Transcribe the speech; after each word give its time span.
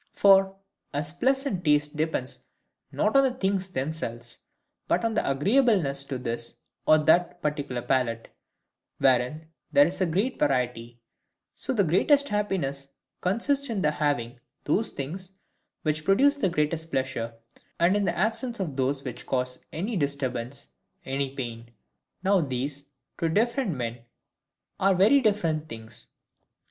For, 0.13 0.55
as 0.95 1.13
pleasant 1.13 1.63
tastes 1.63 1.89
depend 1.93 2.35
not 2.91 3.15
on 3.15 3.23
the 3.23 3.35
things 3.35 3.69
themselves, 3.69 4.39
but 4.87 5.05
on 5.05 5.13
their 5.13 5.29
agreeableness 5.31 6.05
to 6.05 6.17
this 6.17 6.55
or 6.87 6.97
that 6.97 7.39
particular 7.43 7.83
palate, 7.83 8.29
wherein 8.97 9.47
there 9.71 9.85
is 9.85 10.01
great 10.09 10.39
variety; 10.39 10.99
so 11.53 11.71
the 11.71 11.83
greatest 11.83 12.29
happiness 12.29 12.87
consists 13.21 13.69
in 13.69 13.83
the 13.83 13.91
having 13.91 14.39
those 14.63 14.91
things 14.91 15.37
which 15.83 16.03
produce 16.03 16.37
the 16.37 16.49
greatest 16.49 16.91
pleasure, 16.91 17.35
and 17.79 17.95
in 17.95 18.03
the 18.03 18.17
absence 18.17 18.59
of 18.59 18.75
those 18.75 19.03
which 19.03 19.27
cause 19.27 19.63
any 19.71 19.95
disturbance, 19.95 20.69
any 21.05 21.35
pain. 21.35 21.69
Now 22.23 22.41
these, 22.41 22.91
to 23.19 23.29
different 23.29 23.75
men, 23.75 23.99
are 24.79 24.95
very 24.95 25.21
different 25.21 25.69
things. 25.69 26.07